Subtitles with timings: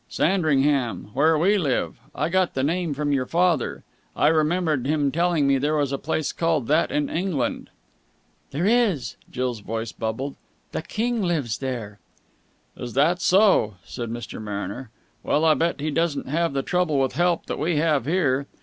[0.09, 1.11] "Sandringham.
[1.13, 1.99] Where we live.
[2.15, 3.83] I got the name from your father.
[4.15, 7.69] I remember him telling me there was a place called that in England."
[8.49, 10.37] "There is." Jill's voice bubbled.
[10.71, 11.99] "The King lives there."
[12.75, 14.41] "Is that so?" said Mr.
[14.41, 14.89] Mariner.
[15.21, 18.47] "Well, I bet he doesn't have the trouble with help that we have here.